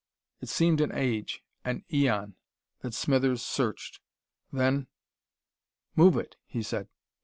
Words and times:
It 0.41 0.49
seemed 0.49 0.81
an 0.81 0.91
age, 0.95 1.43
an 1.63 1.83
aeon, 1.93 2.33
that 2.79 2.95
Smithers 2.95 3.43
searched. 3.43 3.99
Then: 4.51 4.87
"Move 5.95 6.17
it," 6.17 6.37
he 6.47 6.63
said. 6.63 6.87